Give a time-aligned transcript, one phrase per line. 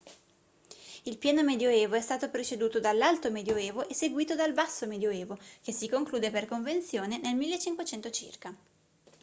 [1.03, 5.87] il pieno medioevo è stato preceduto dall'alto medioevo e seguito dal basso medioevo che si
[5.87, 8.55] conclude per convenzione nel 1500 circa